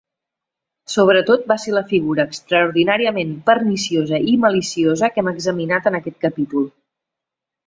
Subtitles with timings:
[0.93, 6.67] Sobretot va ser la figura extraordinàriament perniciosa i maliciosa que hem examinat en aquest capítol.